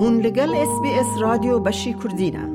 [0.00, 2.48] هون لگل اس بی اس رادیو بشی کردینه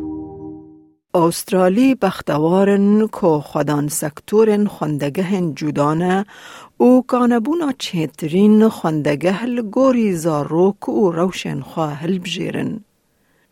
[1.14, 6.26] استرالی بختوارن که خودان سکتور خواندگه جودانه
[6.78, 12.80] او کانبونا چهترین خواندگه لگوری زاروک و روشن خواهل بجیرن.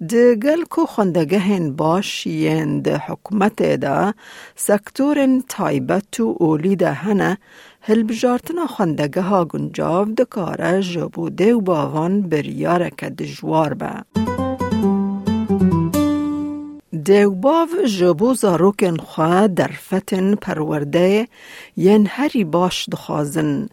[0.09, 4.13] ده گل کو خواندگه باش ین ده حکومت دا
[4.55, 5.17] سکتور
[5.49, 7.37] تایبت و اولی ده هنه
[7.83, 13.91] هل بجارتنا خواندگه ها گنجاو دکاره جبوده و باوان بریاره که دجوار به.
[17.03, 21.27] دیوباو جبو زاروکن خواه در فتن پرورده
[21.77, 23.69] ین هری باش دخوازن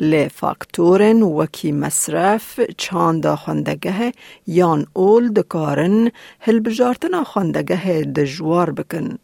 [0.00, 4.12] لی فاکتورن وکی مصرف چاند خوندگه
[4.46, 9.18] یان اول دکارن هل بجارتنا خوندگه دجوار بکن.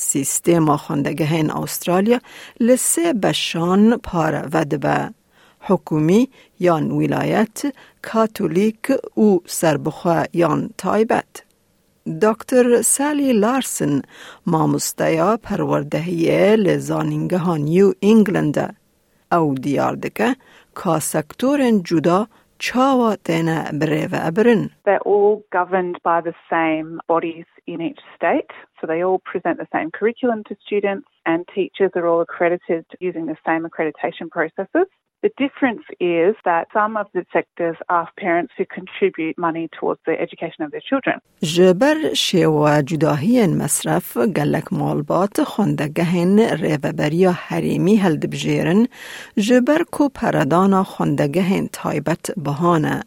[0.00, 2.20] سیستم خوندگه این استرالیا
[2.60, 5.10] لسه بشان پار ودبه.
[5.60, 6.28] حکومی
[6.60, 11.42] یان ولایت کاتولیک او سربخوا یان تایبت.
[12.22, 14.02] دکتر سالی لارسن
[14.46, 18.68] مامستیا پروردهیه لزانینگه ها نیو انگلنده
[19.32, 20.36] او دیار دکه
[20.84, 22.28] که سکتور جدا
[22.60, 24.70] chawa tēnā breva.
[24.84, 29.66] They're all governed by the same bodies in each state, so they all present the
[29.72, 34.88] same curriculum to students and teachers are all accredited using the same accreditation processes.
[35.22, 40.18] The difference is that some of the sectors ask parents to contribute money towards the
[40.18, 41.20] education of their children.
[41.42, 48.86] جبر شیوا جداهی مصرف گلک مالبات خوندگهن ریوبریا حریمی هلد بجیرن
[49.36, 53.02] جبر کو پردانا خوندگهن تایبت بهانه.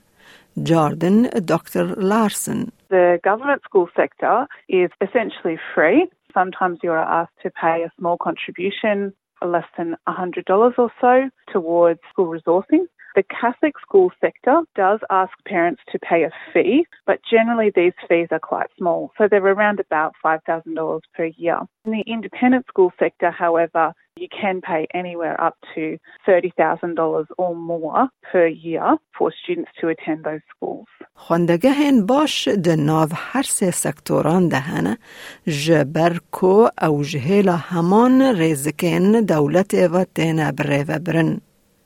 [0.61, 1.95] Jordan Dr.
[1.95, 2.71] Larsen.
[2.89, 6.07] The government school sector is essentially free.
[6.31, 9.13] Sometimes you are asked to pay a small contribution
[9.47, 12.85] less than $100 or so towards school resourcing.
[13.15, 18.29] The Catholic school sector does ask parents to pay a fee, but generally these fees
[18.31, 19.11] are quite small.
[19.17, 21.59] So they're around about $5,000 per year.
[21.85, 28.08] In the independent school sector, however, you can pay anywhere up to $30,000 or more
[28.30, 30.88] per year for students to attend those schools.
[31.14, 34.98] خوندگهن باش ده ناو هر سه سکتوران دهنه
[35.46, 41.40] جبر کو او جهیلا همان ریزکن دولت و تینا بره و برن.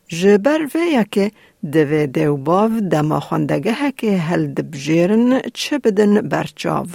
[0.09, 1.31] جبر ویا که
[1.73, 6.87] دوی دیوباو دما خوندگه که هل دبجیرن چه بدن برچاو.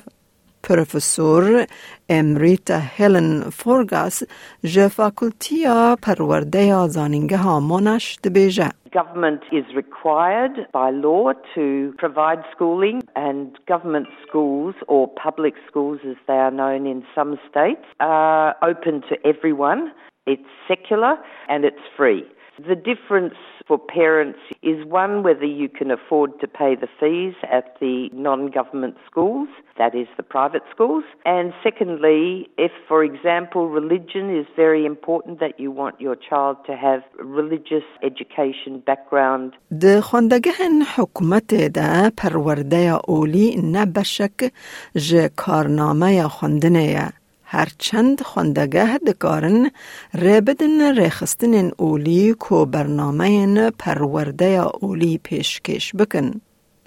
[0.63, 1.65] پروفسور
[2.09, 4.23] امریتا هلن فورگاس
[4.63, 8.69] جه فاکولتیا پرورده زانینگه ها مونش دبیجه.
[9.01, 11.25] Government is required by law
[11.55, 12.97] to provide schooling,
[13.27, 18.95] and government schools, or public schools as they are known in some states, are open
[19.09, 19.81] to everyone.
[20.25, 21.15] It's secular
[21.49, 22.23] and it's free.
[22.59, 23.35] The difference
[23.67, 28.49] for parents is one, whether you can afford to pay the fees at the non
[28.49, 29.47] government schools,
[29.77, 35.59] that is the private schools, and secondly, if, for example, religion is very important, that
[35.59, 39.53] you want your child to have religious education background.
[39.71, 44.51] ده خواندگهن حکومت ده پرورده اولی نبشک
[44.95, 47.11] جه کارنامه خواندنه
[47.54, 49.70] هرچند خوندگه دکارن
[50.14, 56.40] ربدن رخستن اولی کو برنامه پرورده اولی پیشکش بکن.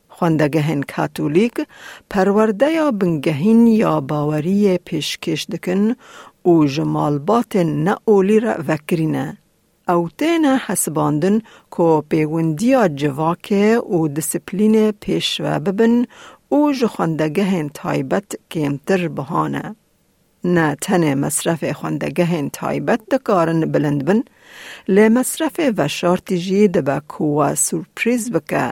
[0.10, 1.68] خوندگهن کاتولیک
[2.10, 5.96] پرورده یا بنگهین یا باوری پیشکش دکن
[6.44, 9.38] او جمالبات نه اولی را وکرینه.
[9.90, 16.06] او تینا حسباندن کو پیوندیا جواکه او دسپلین پیش و ببن
[16.50, 19.76] او جخوندگهن تایبت کمتر بهانه.
[20.45, 24.23] نه تن مصرف خوندگه تایبت دکارن بلند بن
[24.89, 28.71] لی مصرف و شارتی جی دبا کوا سورپریز بکه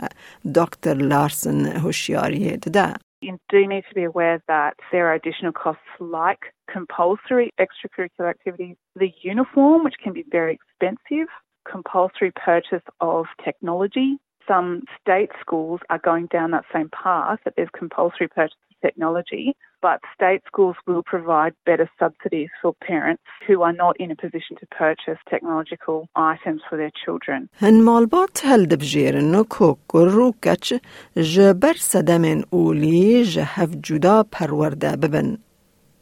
[0.54, 2.94] دکتر لارسن هوشیاری دده.
[3.20, 6.42] You do need to be aware that there are additional costs like
[6.76, 11.28] compulsory extracurricular activities, the uniform, which can be very expensive,
[11.74, 14.10] compulsory purchase of technology.
[14.52, 19.44] Some state schools are going down that same path that there's compulsory purchase of technology,
[19.86, 24.54] but state schools will provide better subsidies for parents who are not in a position
[24.60, 27.48] to purchase technological items for their children.
[27.60, 30.74] هن مالبات هل دبجيرن كو كرو كچ
[31.16, 35.38] جبر سدمن اولي جهف جدا پرورده ببن.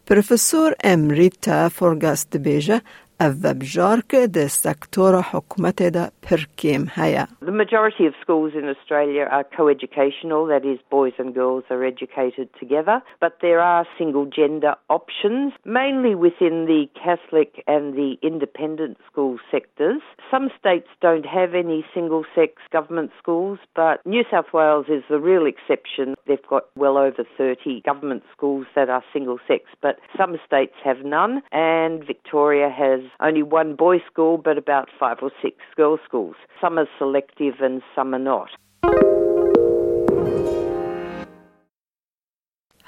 [0.07, 2.83] پروفسور امریتا فورگاست بیجه
[3.21, 7.27] او بجارک ده سکتور حکومت ده پرکیم هیا.
[7.43, 12.49] The majority of schools in Australia are co-educational, that is boys and girls are educated
[12.61, 19.35] together, but there are single gender options, mainly within the Catholic and the independent school
[19.51, 20.03] sectors.
[20.31, 25.21] Some states don't have any single sex government schools, but New South Wales is the
[25.31, 26.07] real exception.
[26.27, 31.01] They've got well over 30 government schools that are single sex, but some states have
[31.19, 36.36] none, and Victoria has only one boys' school but about five or six girls' schools.
[36.62, 38.50] Some are selective and some are not.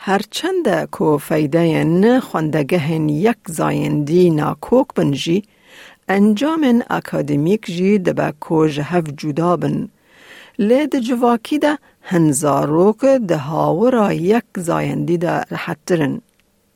[0.05, 5.43] هرچند کو فایده نه خواندگه یک زایندی ناکوک بنجی
[6.07, 9.89] انجام اکادمیک جی دبا کو جهف جدا بن
[10.59, 16.21] لید جواکی ده هنزاروک ده هاورا یک زایندی ده رحترن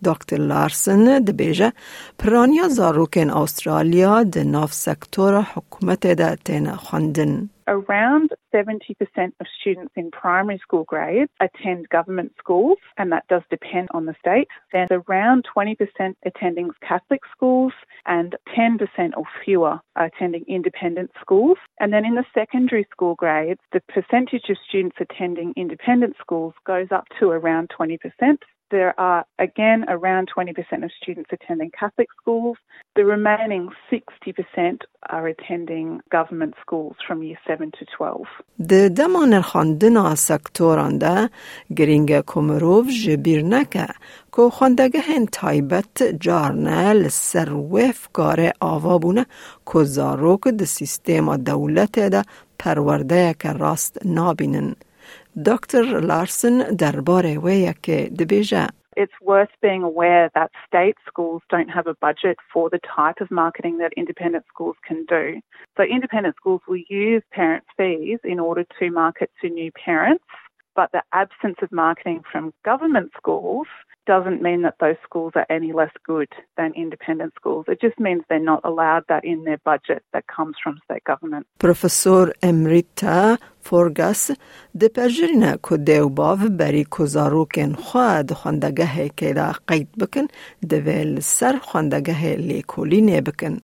[0.04, 1.72] دکتر لارسن دبیجه
[2.18, 7.48] پرانیا زاروکن استرالیا ده ناف سکتور حکومت ده تین خواندن.
[7.68, 13.86] Around 70% of students in primary school grades attend government schools, and that does depend
[13.94, 14.48] on the state.
[14.72, 17.72] There's around 20% attending Catholic schools,
[18.16, 21.58] and 10% or fewer are attending independent schools.
[21.80, 26.88] And then in the secondary school grades, the percentage of students attending independent schools goes
[26.90, 27.98] up to around 20%.
[28.72, 32.56] There are again around 20% of students attending Catholic schools.
[32.96, 34.78] The remaining 60%
[35.10, 38.26] are attending government schools from year 7 to 12.
[38.68, 41.30] ده دمان خواندنا سکتوران ده
[41.76, 43.86] گرینگ کمروف جبیر نکه
[44.36, 49.26] که خواندگه هن تایبت جارنه لسر وف کار آوا بونه
[49.72, 52.22] که زاروک ده سیستم دولت ده
[52.58, 54.74] پرورده که راست نابینن.
[55.46, 61.86] دکتر لارسن درباره ویه که دبیجه It's worth being aware that state schools don't have
[61.86, 65.40] a budget for the type of marketing that independent schools can do.
[65.76, 70.24] So, independent schools will use parent fees in order to market to new parents,
[70.76, 73.66] but the absence of marketing from government schools
[74.06, 77.66] doesn't mean that those schools are any less good than independent schools.
[77.68, 81.46] It just means they're not allowed that in their budget that comes from state government.
[81.58, 84.30] Professor Emrita فورگاس
[84.80, 90.26] ده پرجرینه که دیو باو بری کزاروکن خواه ده خواندگه که دا قید بکن
[90.68, 93.58] ده ویل سر خواندگه لیکولی نی بکن.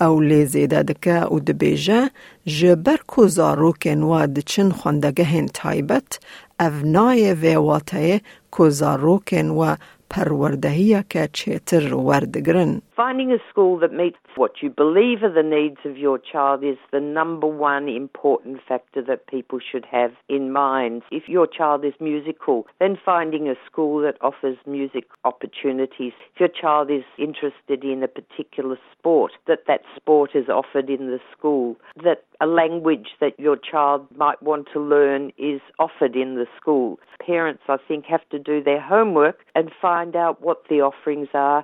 [0.00, 2.10] او لی زیده دکه او ده بیجه
[2.46, 6.18] جبر کزاروکن و ده چن خواندگه تایبت
[6.61, 8.21] اونای ویواتای
[8.51, 9.75] کوزاروکن و
[10.09, 12.81] پروردهی که چیتر وردگرن.
[13.01, 16.77] Finding a school that meets what you believe are the needs of your child is
[16.91, 21.01] the number one important factor that people should have in mind.
[21.09, 26.13] If your child is musical, then finding a school that offers music opportunities.
[26.35, 31.07] If your child is interested in a particular sport, that that sport is offered in
[31.07, 31.77] the school.
[32.03, 36.99] That a language that your child might want to learn is offered in the school.
[37.23, 41.63] Parents, I think, have to do their homework and find out what the offerings are.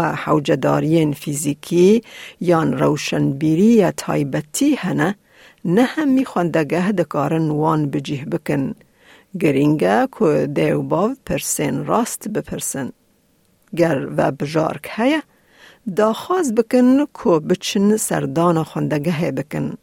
[0.00, 2.02] و حوجدارین فیزیکی
[2.40, 5.14] یان روشنبیری یا تایبتی هنه
[5.64, 8.74] نه هم می خواندگه دکارن وان بجیه بکن.
[9.40, 12.92] گرینگه که دیو باو پرسن راست بپرسن.
[13.76, 15.22] گر و بجارک هیا
[15.96, 19.76] داخواز بکن که بچن سردان خواندگه بکن.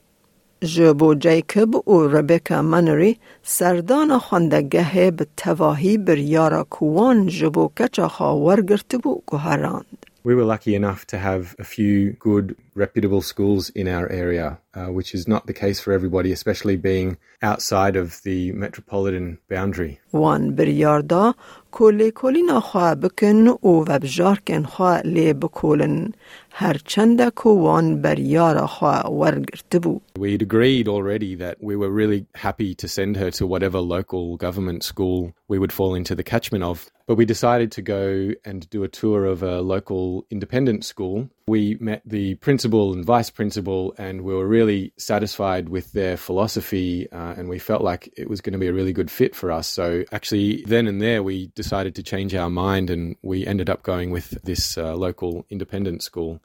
[0.61, 8.61] جبو جیکب و ربکا منری سردان خواندگه به تواهی بریارا کوان جبو کچا خاور
[9.03, 10.06] بو گوهراند.
[10.26, 14.86] We were lucky enough to have a few good, reputable schools in our area, uh,
[14.86, 19.98] which is not the case for everybody, especially being outside of the metropolitan boundary.
[20.12, 21.34] وان بریاردا
[21.72, 26.12] کلی کلینا خواه بکن و وبجارکن خواه لی بکولن
[26.50, 30.00] هر چند که وان بریارا خواه ورگرت بو.
[30.18, 34.82] We'd agreed already that we were really happy to send her to whatever local government
[34.84, 36.90] school we would fall into the catchment of.
[37.07, 41.29] But we decided to go and do a tour of a local independent school.
[41.47, 47.09] We met the principal and vice principal, and we were really satisfied with their philosophy,
[47.09, 49.53] uh, and we felt like it was going to be a really good fit for
[49.53, 49.67] us.
[49.67, 53.83] So, actually, then and there, we decided to change our mind, and we ended up
[53.83, 56.41] going with this uh, local independent school.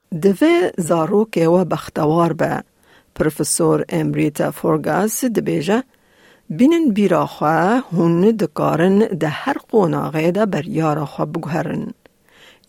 [3.15, 5.29] Professor Emrita Forgasz
[6.59, 11.85] بینن بیراخوا هون دکارن ده هر قوناغه ده بر یاراخوا بگوهرن.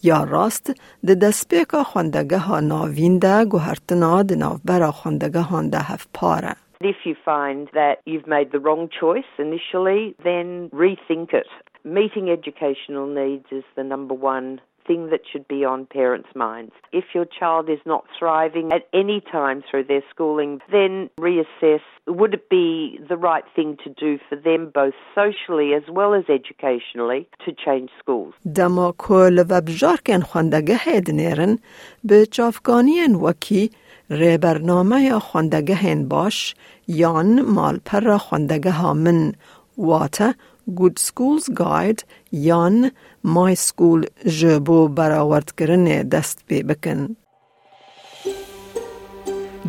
[0.03, 0.65] یا راست
[1.07, 6.55] ده دسپیکا خوندگه ها ناوین ده گوهرتنا ده ناوبرا خوندگه هان ده هف پاره.
[6.81, 10.47] If you find that you've made the wrong choice initially, then
[10.83, 11.49] rethink it.
[11.97, 16.72] Meeting educational needs is the number one thing that should be on parents' minds.
[17.00, 20.92] If your child is not thriving at any time through their schooling, then
[21.28, 21.84] reassess
[22.18, 26.24] would it be the right thing to do for them both socially as well as
[26.40, 28.34] educationally to change schools.
[28.54, 31.58] دما کل و بجارکن خواندگه هدنیرن
[32.04, 33.70] به چافگانین وکی
[34.10, 36.54] ری برنامه خواندگه باش
[36.88, 39.32] یان مال پر خواندگه ها من
[39.78, 40.32] واتا
[40.67, 42.91] Good Schools Guide یان
[43.25, 47.15] My School جبو براورد کرن دست پی بکن.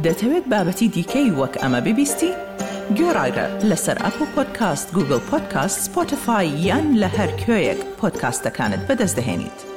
[0.05, 2.33] دەتەوێت بابەتی دیکەی وەک ئەمە ببیستی؟
[2.99, 9.74] گۆڕایرە لەسەر ئەپ و پۆدکاست گوگل پۆدکاست سپۆتفاای یان لە هەر کوێیەک پۆدکاستەکانت بەدەست دەێنیت.